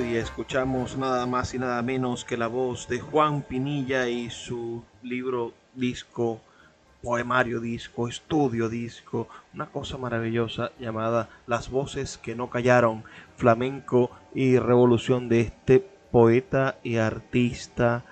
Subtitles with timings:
[0.00, 4.82] Y escuchamos nada más y nada menos que la voz de Juan Pinilla y su
[5.02, 6.40] libro disco,
[7.02, 13.04] poemario disco, estudio disco, una cosa maravillosa llamada Las voces que no callaron,
[13.36, 15.80] flamenco y revolución de este
[16.10, 18.04] poeta y artista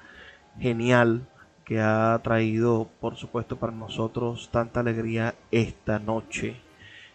[0.61, 1.27] genial
[1.65, 6.61] que ha traído, por supuesto, para nosotros tanta alegría esta noche.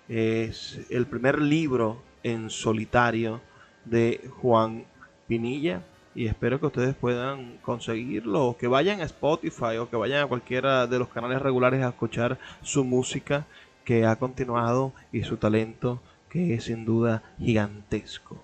[0.09, 3.41] Es el primer libro en solitario
[3.85, 4.85] de Juan
[5.27, 5.83] Pinilla
[6.15, 10.27] y espero que ustedes puedan conseguirlo o que vayan a Spotify o que vayan a
[10.27, 13.47] cualquiera de los canales regulares a escuchar su música
[13.83, 18.41] que ha continuado y su talento que es sin duda gigantesco.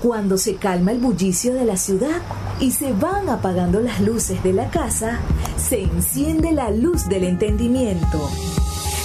[0.00, 2.22] Cuando se calma el bullicio de la ciudad
[2.60, 5.18] y se van apagando las luces de la casa,
[5.56, 8.30] se enciende la luz del entendimiento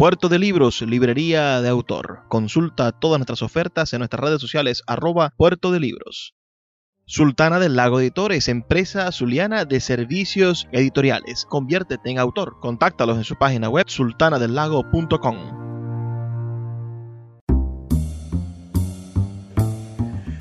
[0.00, 2.22] Puerto de Libros, librería de autor.
[2.28, 6.34] Consulta todas nuestras ofertas en nuestras redes sociales arroba Puerto de Libros.
[7.04, 11.44] Sultana del Lago Editores, empresa zuliana de servicios editoriales.
[11.44, 12.60] Conviértete en autor.
[12.60, 15.69] Contáctalos en su página web sultanadelago.com.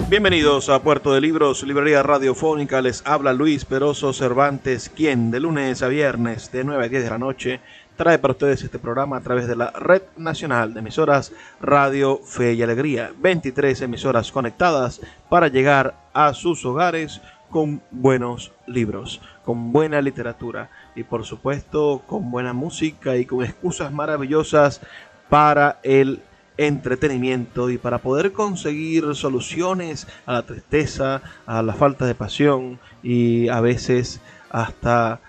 [0.10, 2.82] Bienvenidos a Puerto de Libros, librería radiofónica.
[2.82, 7.10] Les habla Luis Peroso Cervantes, quien de lunes a viernes de 9 a 10 de
[7.12, 7.60] la noche
[7.96, 12.54] trae para ustedes este programa a través de la Red Nacional de Emisoras Radio Fe
[12.54, 13.12] y Alegría.
[13.20, 21.04] 23 emisoras conectadas para llegar a sus hogares con buenos libros, con buena literatura y
[21.04, 24.82] por supuesto con buena música y con excusas maravillosas
[25.30, 26.20] para el
[26.60, 33.48] entretenimiento y para poder conseguir soluciones a la tristeza, a la falta de pasión y
[33.48, 35.22] a veces hasta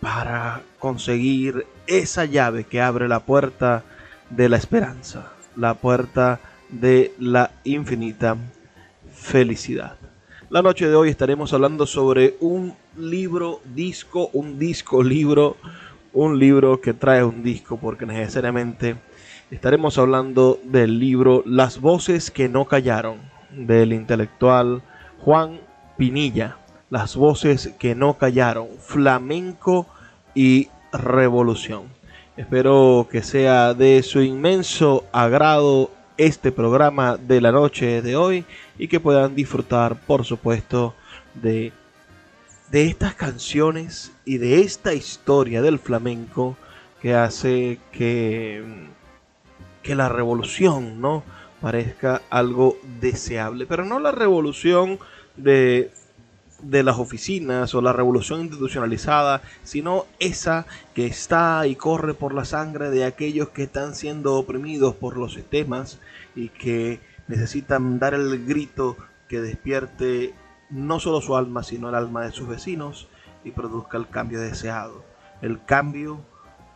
[0.00, 3.82] para conseguir esa llave que abre la puerta
[4.28, 8.36] de la esperanza, la puerta de la infinita
[9.10, 9.96] felicidad.
[10.50, 15.56] La noche de hoy estaremos hablando sobre un libro, disco, un disco, libro,
[16.12, 18.96] un libro que trae un disco, porque necesariamente
[19.50, 23.18] estaremos hablando del libro Las voces que no callaron,
[23.50, 24.82] del intelectual
[25.20, 25.60] Juan
[25.96, 26.56] Pinilla.
[26.90, 29.86] Las voces que no callaron, flamenco
[30.34, 31.84] y revolución.
[32.36, 38.44] Espero que sea de su inmenso agrado este programa de la noche de hoy
[38.78, 40.94] y que puedan disfrutar, por supuesto,
[41.34, 41.72] de,
[42.70, 46.56] de estas canciones y de esta historia del flamenco
[47.00, 48.62] que hace que,
[49.84, 51.22] que la revolución no
[51.60, 54.98] parezca algo deseable, pero no la revolución
[55.36, 55.92] de
[56.64, 62.44] de las oficinas o la revolución institucionalizada, sino esa que está y corre por la
[62.44, 65.98] sangre de aquellos que están siendo oprimidos por los sistemas
[66.34, 68.96] y que necesitan dar el grito
[69.28, 70.34] que despierte
[70.70, 73.08] no solo su alma, sino el alma de sus vecinos
[73.44, 75.04] y produzca el cambio deseado,
[75.42, 76.20] el cambio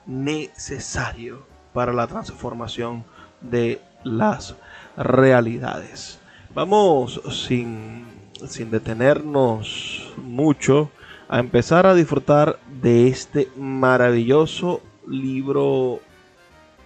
[0.07, 1.47] necesario
[1.79, 3.05] para la transformación
[3.41, 4.57] de las
[4.97, 6.19] realidades.
[6.53, 8.05] Vamos sin
[8.49, 10.91] sin detenernos mucho,
[11.29, 16.01] a empezar a disfrutar de este maravilloso libro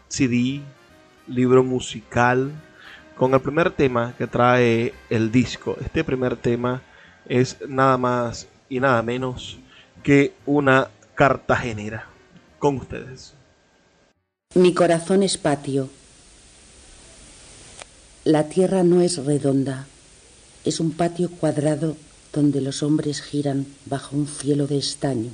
[0.08, 0.60] CD,
[1.26, 2.52] libro musical,
[3.16, 5.74] con el primer tema que trae el disco.
[5.80, 6.82] Este primer tema
[7.26, 9.58] es nada más y nada menos
[10.02, 12.08] que una cartagenera.
[12.58, 13.41] Con ustedes.
[14.54, 15.88] Mi corazón es patio.
[18.24, 19.86] La tierra no es redonda
[20.64, 21.96] es un patio cuadrado
[22.32, 25.30] donde los hombres giran bajo un cielo de estaño.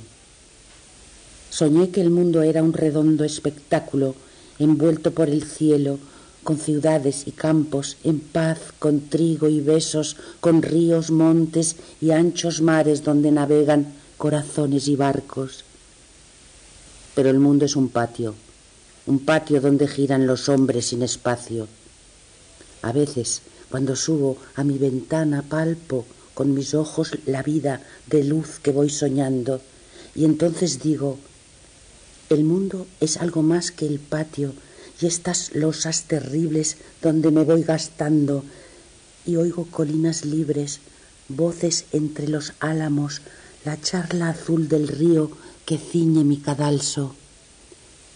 [1.49, 4.15] Soñé que el mundo era un redondo espectáculo
[4.57, 5.99] envuelto por el cielo,
[6.43, 12.61] con ciudades y campos en paz, con trigo y besos, con ríos, montes y anchos
[12.61, 15.63] mares donde navegan corazones y barcos.
[17.15, 18.35] Pero el mundo es un patio,
[19.09, 21.67] un patio donde giran los hombres sin espacio.
[22.83, 23.41] A veces
[23.71, 28.91] cuando subo a mi ventana palpo con mis ojos la vida de luz que voy
[28.91, 29.61] soñando
[30.13, 31.17] y entonces digo,
[32.29, 34.53] el mundo es algo más que el patio
[35.01, 38.43] y estas losas terribles donde me voy gastando
[39.25, 40.81] y oigo colinas libres,
[41.29, 43.21] voces entre los álamos,
[43.65, 45.31] la charla azul del río
[45.65, 47.15] que ciñe mi cadalso.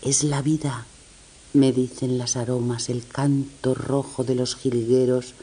[0.03, 0.85] Es la vida,
[1.53, 5.33] me dicen las aromas, el canto rojo de los jilgueros,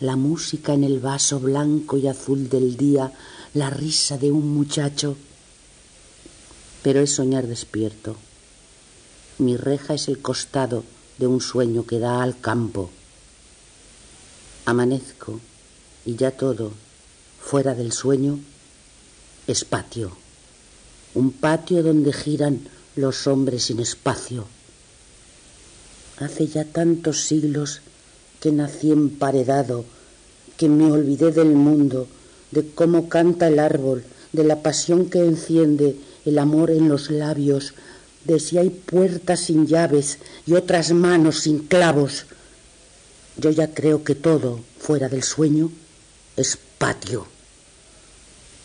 [0.00, 3.12] la música en el vaso blanco y azul del día,
[3.52, 5.14] la risa de un muchacho.
[6.82, 8.16] Pero es soñar despierto.
[9.36, 10.84] Mi reja es el costado
[11.18, 12.88] de un sueño que da al campo.
[14.64, 15.38] Amanezco
[16.06, 16.72] y ya todo,
[17.42, 18.40] fuera del sueño,
[19.46, 20.16] es patio.
[21.12, 24.46] Un patio donde giran los hombres sin espacio.
[26.18, 27.80] Hace ya tantos siglos
[28.40, 29.84] que nací emparedado,
[30.56, 32.08] que me olvidé del mundo,
[32.50, 37.74] de cómo canta el árbol, de la pasión que enciende el amor en los labios,
[38.24, 42.26] de si hay puertas sin llaves y otras manos sin clavos.
[43.36, 45.70] Yo ya creo que todo, fuera del sueño,
[46.36, 47.26] es patio.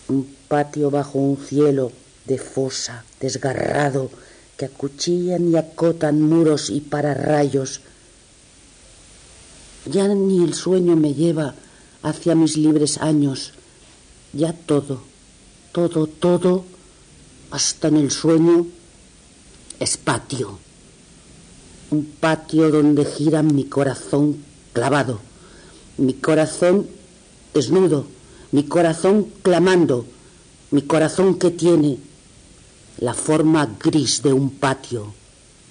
[0.08, 1.92] Un patio bajo un cielo
[2.26, 4.10] de fosa, desgarrado,
[4.58, 7.82] que acuchillan y acotan muros y pararrayos,
[9.86, 11.56] ya ni el sueño me lleva
[12.04, 13.54] hacia mis libres años.
[14.32, 15.02] Ya todo,
[15.72, 16.66] todo, todo,
[17.52, 18.68] hasta en el sueño,
[19.80, 20.58] es patio.
[21.92, 24.38] Un patio donde gira mi corazón
[24.72, 25.20] clavado,
[25.98, 26.88] mi corazón
[27.54, 28.08] desnudo,
[28.52, 30.06] mi corazón clamando,
[30.72, 32.00] mi corazón que tiene
[32.98, 35.14] la forma gris de un patio.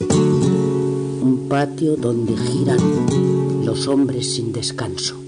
[0.00, 5.21] Un patio donde giran los hombres sin descanso.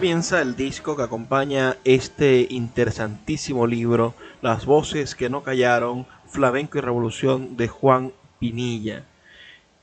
[0.00, 6.80] Comienza el disco que acompaña este interesantísimo libro, Las voces que no callaron, Flamenco y
[6.80, 9.04] Revolución de Juan Pinilla.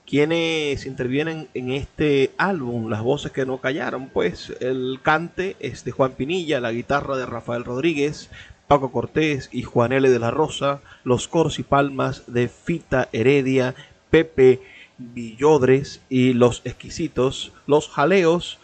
[0.08, 5.92] Quienes intervienen en este álbum, Las voces que no callaron, pues el cante es de
[5.92, 8.32] Juan Pinilla, la guitarra de Rafael Rodríguez,
[8.68, 10.10] Paco Cortés y Juan L.
[10.10, 13.76] de la Rosa, los coros y palmas de Fita Heredia,
[14.10, 14.62] Pepe
[14.98, 18.58] Villodres y los exquisitos, los jaleos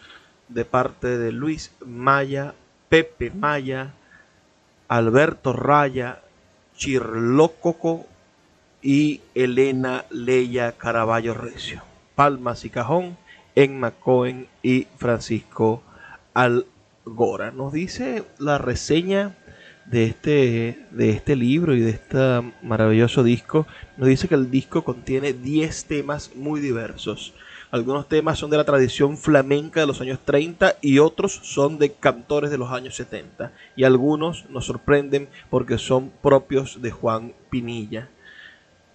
[0.48, 2.54] de parte de Luis Maya,
[2.88, 3.94] Pepe Maya,
[4.88, 6.22] Alberto Raya,
[6.76, 8.06] Chirlócoco
[8.82, 11.82] y Elena Leya Caraballo Recio.
[12.14, 13.16] Palmas y Cajón,
[13.54, 15.82] Emma Cohen y Francisco
[16.32, 17.50] Algora.
[17.50, 19.34] Nos dice la reseña
[19.86, 22.18] de este, de este libro y de este
[22.62, 27.34] maravilloso disco, nos dice que el disco contiene 10 temas muy diversos.
[27.74, 31.90] Algunos temas son de la tradición flamenca de los años 30 y otros son de
[31.90, 33.50] cantores de los años 70.
[33.74, 38.10] Y algunos nos sorprenden porque son propios de Juan Pinilla.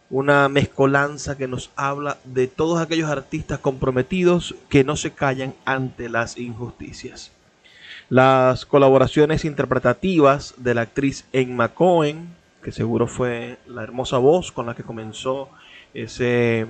[0.10, 6.08] Una mezcolanza que nos habla de todos aquellos artistas comprometidos que no se callan ante
[6.08, 7.34] las injusticias.
[8.08, 12.34] Las colaboraciones interpretativas de la actriz Emma Cohen,
[12.64, 15.50] que seguro fue la hermosa voz con la que comenzó
[15.94, 16.66] ese,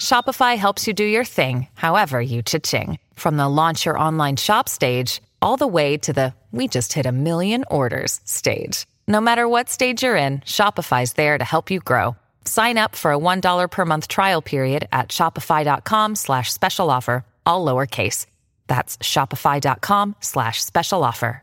[0.00, 2.98] Shopify helps you do your thing, however you cha-ching.
[3.14, 7.04] From the launch your online shop stage, all the way to the we just hit
[7.04, 8.86] a million orders stage.
[9.06, 12.16] No matter what stage you're in, Shopify's there to help you grow.
[12.44, 17.64] Sign up for a $1 per month trial period at shopify.com slash special offer, all
[17.64, 18.24] lowercase.
[18.66, 21.42] That's shopify.com slash special offer.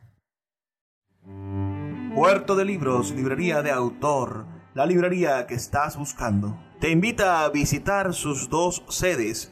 [2.16, 6.58] Puerto de Libros, librería de autor, la librería que estás buscando.
[6.80, 9.52] te invita a visitar sus dos sedes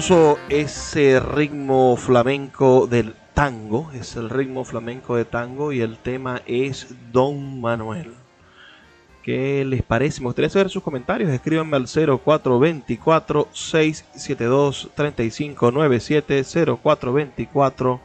[0.00, 6.40] Hermoso ese ritmo flamenco del tango, es el ritmo flamenco de tango y el tema
[6.46, 8.14] es Don Manuel.
[9.22, 10.22] ¿Qué les parece?
[10.22, 11.30] Me gustaría saber sus comentarios.
[11.30, 16.44] Escríbanme al 0424 672 3597
[16.82, 18.00] 0424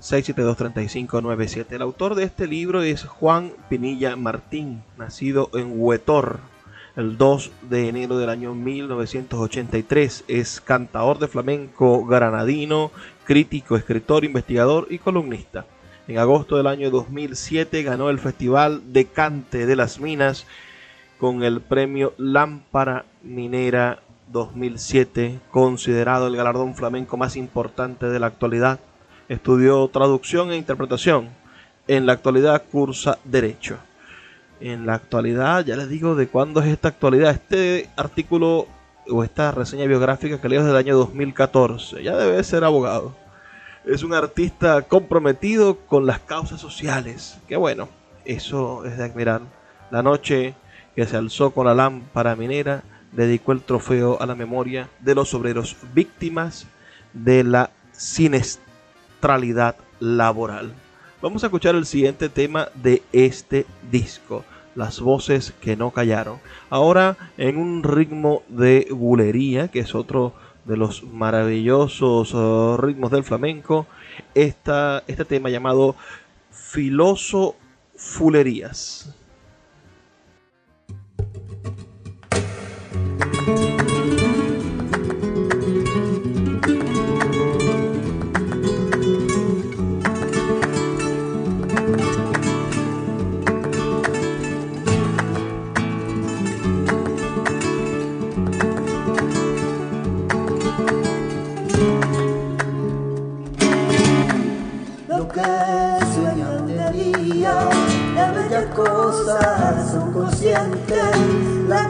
[0.00, 1.66] 672-3597.
[1.70, 6.38] El autor de este libro es Juan Pinilla Martín, nacido en Huetor
[6.98, 10.24] el 2 de enero del año 1983.
[10.26, 12.90] Es cantador de flamenco granadino,
[13.24, 15.64] crítico, escritor, investigador y columnista.
[16.08, 20.44] En agosto del año 2007 ganó el Festival de Cante de las Minas
[21.20, 24.00] con el premio Lámpara Minera
[24.32, 28.80] 2007, considerado el galardón flamenco más importante de la actualidad.
[29.28, 31.28] Estudió traducción e interpretación.
[31.86, 33.78] En la actualidad cursa Derecho
[34.60, 35.64] en la actualidad.
[35.64, 37.30] Ya les digo de cuándo es esta actualidad.
[37.30, 38.66] Este artículo
[39.10, 42.02] o esta reseña biográfica que leo es del año 2014.
[42.02, 43.14] Ya debe ser abogado.
[43.84, 47.38] Es un artista comprometido con las causas sociales.
[47.48, 47.88] Qué bueno,
[48.24, 49.42] eso es de admirar.
[49.90, 50.54] La noche
[50.94, 55.32] que se alzó con la lámpara minera dedicó el trofeo a la memoria de los
[55.32, 56.66] obreros víctimas
[57.14, 60.72] de la siniestralidad laboral.
[61.20, 64.44] Vamos a escuchar el siguiente tema de este disco,
[64.76, 66.38] Las voces que no callaron.
[66.70, 70.32] Ahora en un ritmo de bulería, que es otro
[70.64, 73.88] de los maravillosos eh, ritmos del flamenco,
[74.36, 75.96] esta, este tema llamado
[76.52, 77.56] Filoso
[77.96, 79.17] Fulerías.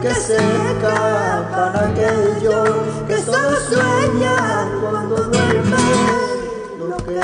[0.01, 2.69] que seca para aquellos
[3.07, 5.79] que solo sueñan cuando duermen.
[6.89, 7.21] Lo que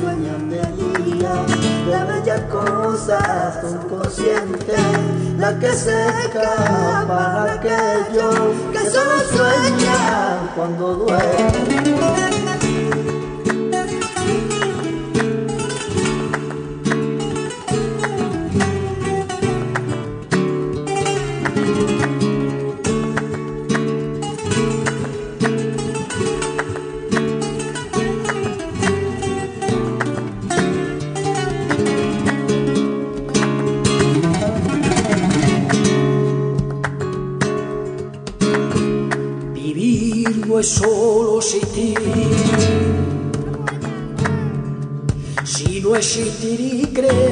[0.00, 0.62] sueñan de
[1.02, 1.34] día
[1.86, 3.92] de bellas cosas son
[5.38, 8.34] la que seca para aquellos
[8.72, 12.31] que solo sueñan cuando duermen.
[46.14, 47.31] Deixe-te crer.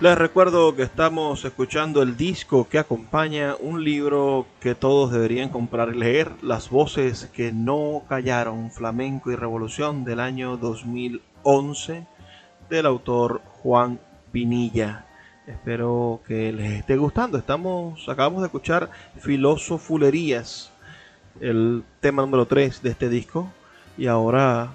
[0.00, 5.94] Les recuerdo que estamos escuchando el disco que acompaña un libro que todos deberían comprar
[5.94, 12.06] y leer, Las voces que no callaron, Flamenco y Revolución del año 2011,
[12.70, 14.00] del autor Juan
[14.32, 15.04] Pinilla.
[15.46, 17.36] Espero que les esté gustando.
[17.36, 20.72] Estamos, acabamos de escuchar Filosofulerías,
[21.42, 23.52] el tema número 3 de este disco.
[23.98, 24.70] Y ahora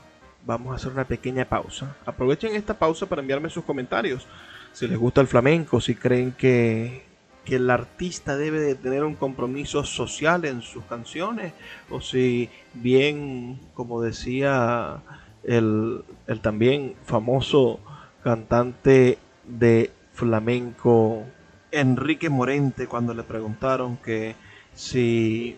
[0.45, 1.95] vamos a hacer una pequeña pausa.
[2.05, 4.27] Aprovechen esta pausa para enviarme sus comentarios
[4.75, 7.03] si les gusta el flamenco, si creen que,
[7.45, 11.53] que el artista debe de tener un compromiso social en sus canciones,
[11.89, 15.01] o si bien, como decía
[15.43, 17.79] el, el también famoso
[18.21, 21.23] cantante de flamenco
[21.71, 24.35] Enrique Morente, cuando le preguntaron que
[24.73, 25.57] si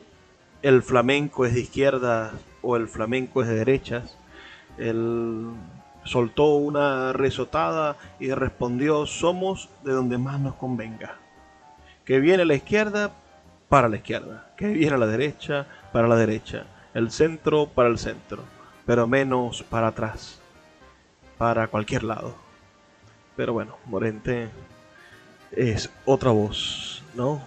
[0.61, 4.15] el flamenco es de izquierdas o el flamenco es de derechas,
[4.77, 5.53] el
[6.07, 11.17] soltó una risotada y respondió, somos de donde más nos convenga.
[12.05, 13.11] Que viene la izquierda,
[13.69, 14.51] para la izquierda.
[14.57, 16.65] Que viene la derecha, para la derecha.
[16.93, 18.43] El centro, para el centro.
[18.85, 20.39] Pero menos para atrás.
[21.37, 22.35] Para cualquier lado.
[23.35, 24.49] Pero bueno, Morente
[25.51, 27.41] es otra voz, ¿no?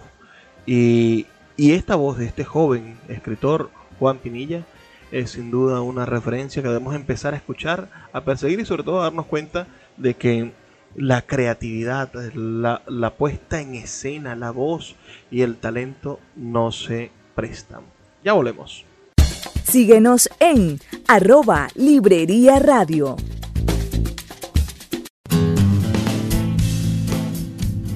[0.65, 1.25] Y,
[1.57, 3.69] y esta voz de este joven escritor,
[3.99, 4.63] Juan Pinilla,
[5.11, 9.01] es sin duda una referencia que debemos empezar a escuchar, a perseguir y sobre todo
[9.01, 10.53] a darnos cuenta de que
[10.95, 14.95] la creatividad, la, la puesta en escena, la voz
[15.29, 17.81] y el talento no se prestan.
[18.23, 18.85] Ya volvemos.
[19.63, 23.15] Síguenos en arroba Librería Radio.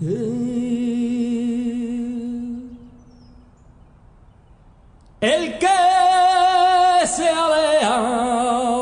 [0.00, 0.16] El
[5.58, 8.79] que se aleja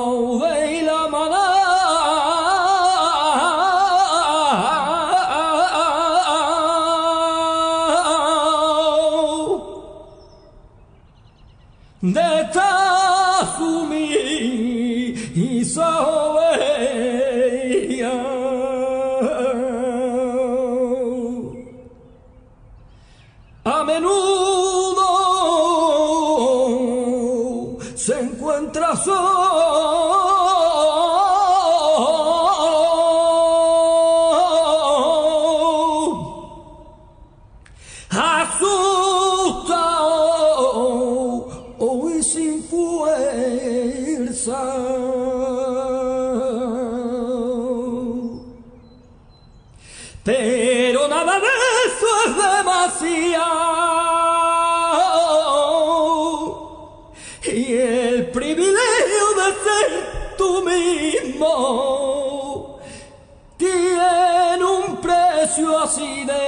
[28.48, 28.96] encuentra
[65.88, 66.47] 西的。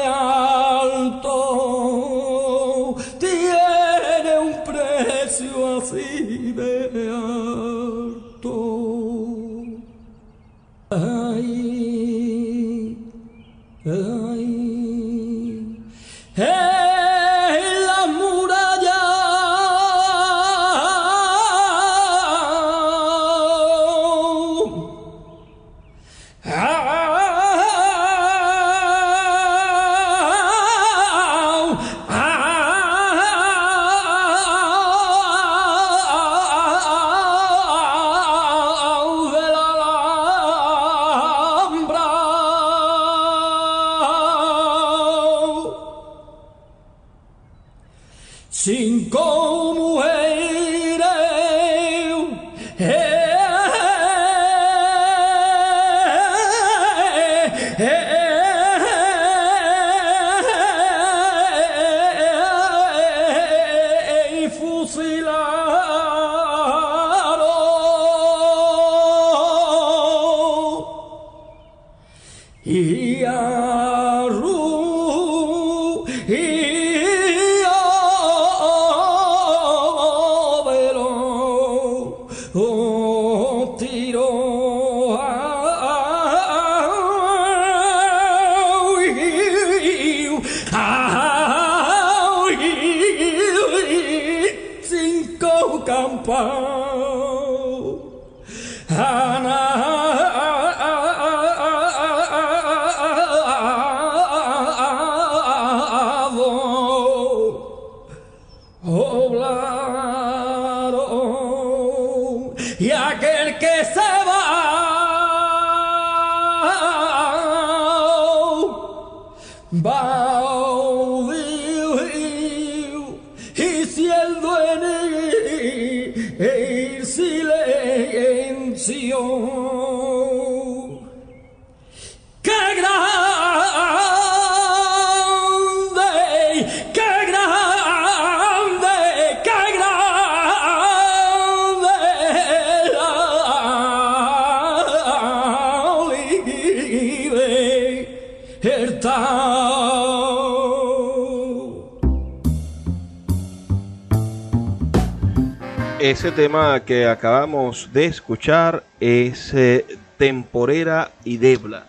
[156.21, 159.87] Ese tema que acabamos de escuchar es eh,
[160.19, 161.87] Temporera y Debla,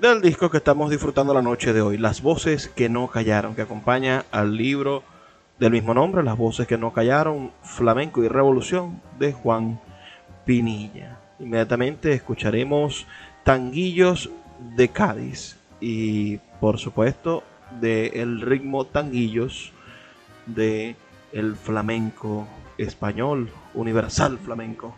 [0.00, 3.62] del disco que estamos disfrutando la noche de hoy, Las voces que no callaron, que
[3.62, 5.04] acompaña al libro
[5.60, 9.78] del mismo nombre, Las voces que no callaron, Flamenco y Revolución, de Juan
[10.44, 11.20] Pinilla.
[11.38, 13.06] Inmediatamente escucharemos
[13.44, 14.28] Tanguillos
[14.74, 17.44] de Cádiz y por supuesto
[17.80, 19.72] de el ritmo Tanguillos
[20.46, 20.96] de
[21.32, 22.46] el flamenco
[22.78, 24.94] español, universal flamenco.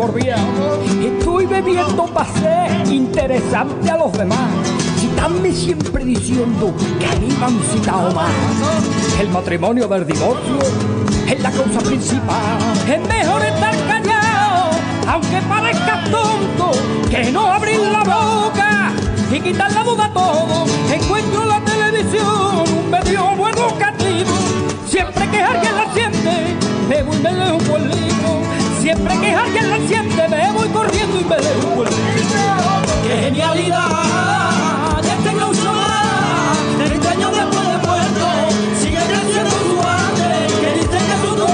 [0.00, 4.48] Estoy bebiendo para ser interesante a los demás.
[4.98, 8.30] Citarme siempre diciendo que me han citado más.
[9.20, 10.58] El matrimonio del divorcio
[11.28, 12.58] es la causa principal.
[12.88, 14.70] Es mejor estar callado,
[15.06, 16.72] aunque parezca tonto,
[17.10, 18.92] que no abrir la boca
[19.30, 20.64] y quitar la duda a todo.
[20.90, 24.30] Encuentro la televisión un medio muy educativo.
[24.88, 26.56] Siempre que alguien la siente,
[26.88, 28.59] me leo un buen libro.
[28.80, 31.86] Siempre que alguien la siente, me voy corriendo y me un.
[33.02, 35.02] ¡Qué genialidad!
[35.02, 38.26] De este clausurar, 30 años después de muerto,
[38.80, 41.46] sigue creciendo su arte, que dice que su no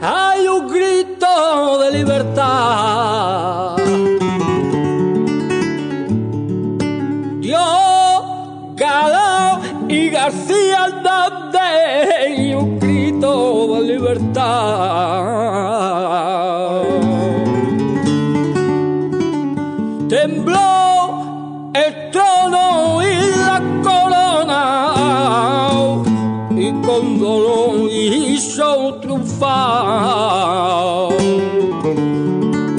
[0.00, 3.76] Hay un grito de libertad.
[7.40, 15.95] Yo, Galao y García Hernández, y un grito de libertad.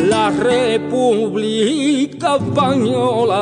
[0.10, 3.38] La República Española.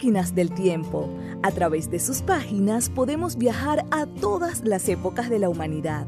[0.00, 1.10] Máquinas del tiempo.
[1.42, 6.06] A través de sus páginas podemos viajar a todas las épocas de la humanidad,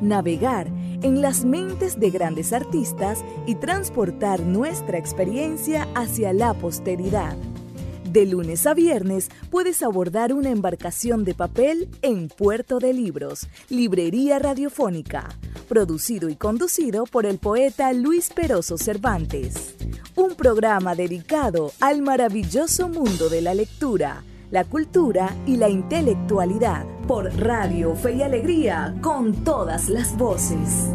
[0.00, 0.68] navegar
[1.02, 7.36] en las mentes de grandes artistas y transportar nuestra experiencia hacia la posteridad.
[8.10, 14.38] De lunes a viernes puedes abordar una embarcación de papel en Puerto de Libros, Librería
[14.38, 15.28] Radiofónica,
[15.64, 19.74] producido y conducido por el poeta Luis Peroso Cervantes.
[20.16, 27.34] Un programa dedicado al maravilloso mundo de la lectura, la cultura y la intelectualidad por
[27.36, 30.94] Radio Fe y Alegría con todas las voces.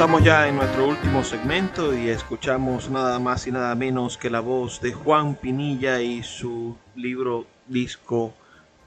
[0.00, 4.40] Estamos ya en nuestro último segmento y escuchamos nada más y nada menos que la
[4.40, 8.32] voz de Juan Pinilla y su libro disco,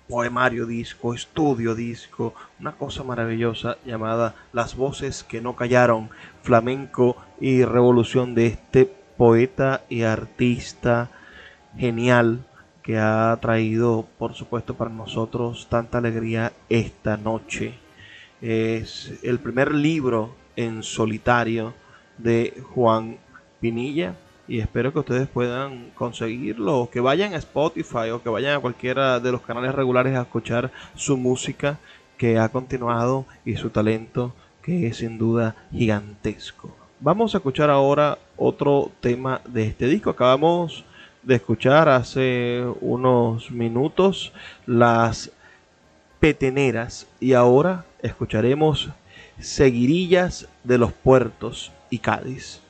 [0.09, 6.09] poemario disco, estudio disco, una cosa maravillosa llamada Las voces que no callaron,
[6.41, 8.85] flamenco y revolución de este
[9.15, 11.11] poeta y artista
[11.77, 12.43] genial
[12.81, 17.75] que ha traído, por supuesto, para nosotros tanta alegría esta noche.
[18.41, 21.73] Es el primer libro en solitario
[22.17, 23.17] de Juan
[23.59, 24.15] Pinilla
[24.47, 28.59] y espero que ustedes puedan conseguirlo o que vayan a Spotify o que vayan a
[28.59, 31.79] cualquiera de los canales regulares a escuchar su música
[32.17, 36.75] que ha continuado y su talento que es sin duda gigantesco.
[36.99, 40.09] Vamos a escuchar ahora otro tema de este disco.
[40.09, 40.85] Acabamos
[41.21, 44.33] de escuchar hace unos minutos
[44.65, 45.31] las
[46.19, 48.89] peteneras y ahora escucharemos
[49.39, 52.62] Seguirillas de los Puertos y Cádiz.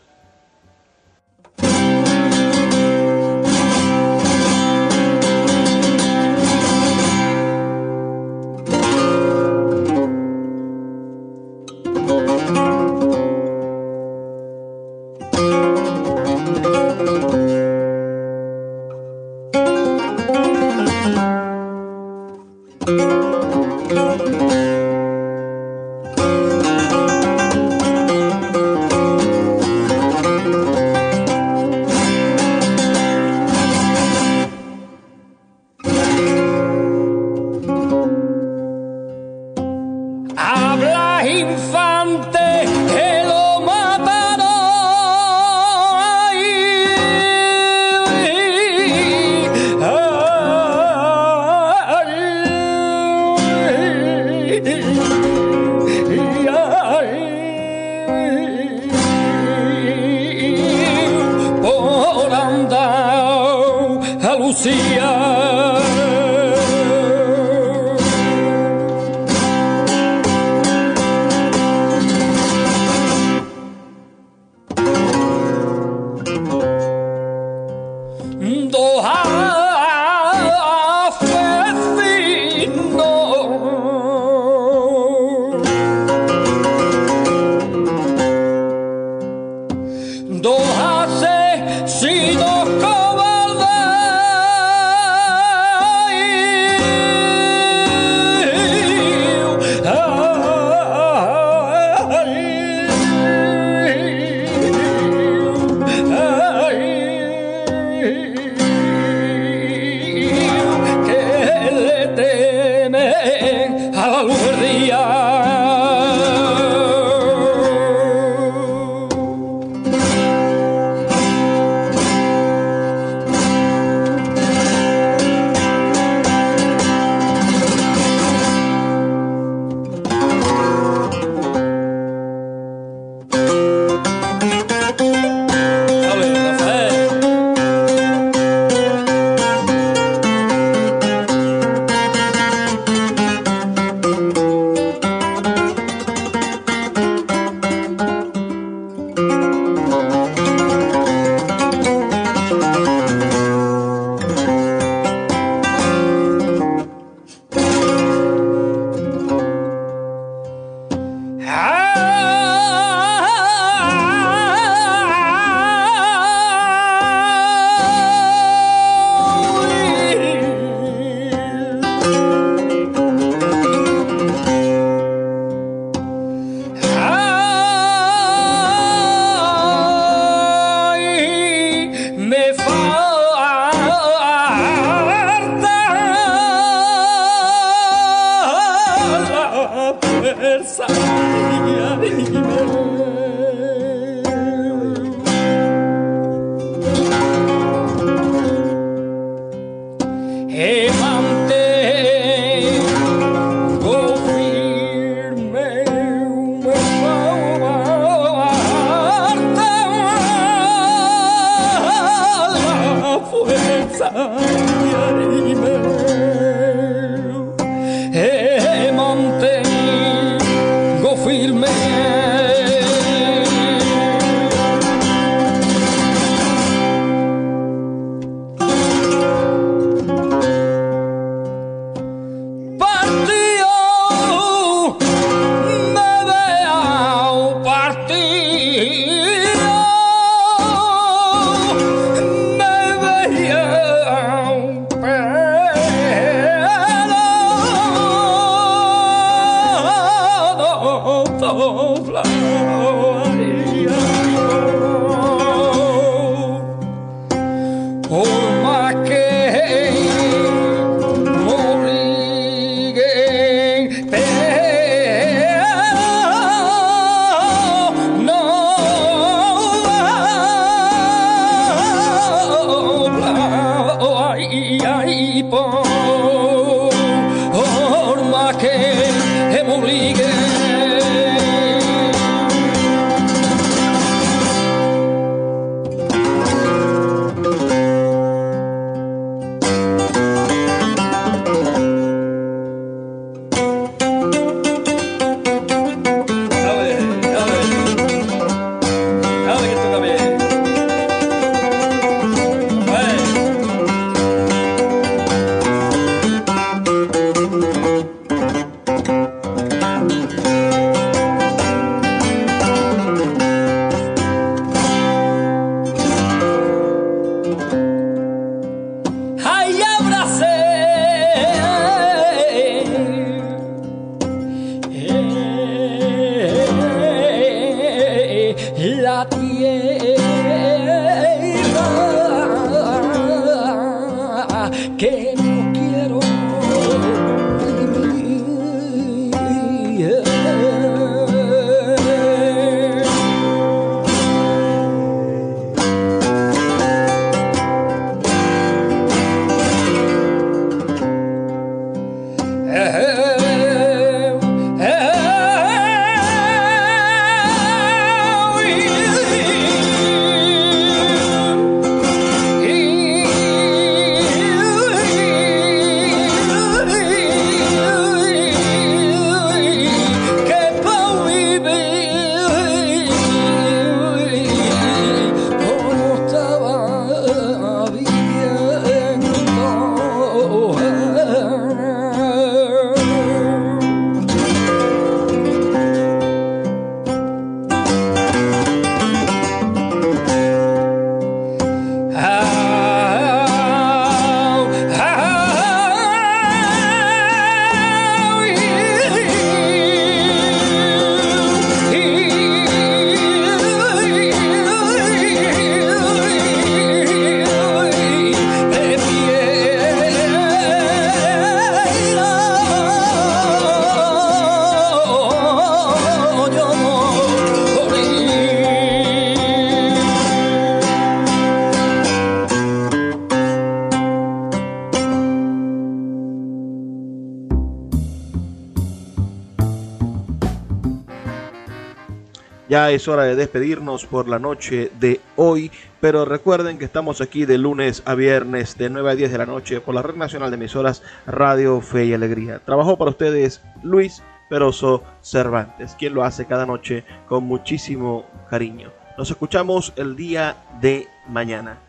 [432.94, 437.58] Es hora de despedirnos por la noche de hoy, pero recuerden que estamos aquí de
[437.58, 440.56] lunes a viernes de 9 a 10 de la noche por la Red Nacional de
[440.56, 442.60] Emisoras Radio Fe y Alegría.
[442.60, 448.92] Trabajó para ustedes Luis Peroso Cervantes, quien lo hace cada noche con muchísimo cariño.
[449.18, 451.80] Nos escuchamos el día de mañana,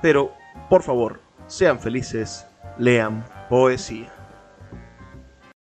[0.00, 0.32] pero
[0.70, 2.46] por favor, sean felices,
[2.78, 4.15] lean poesía.